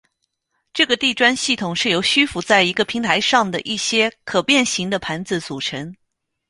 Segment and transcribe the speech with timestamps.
[0.73, 5.93] 这个地砖系统是由虚浮在一个平台上的一些可变型的盘子组成。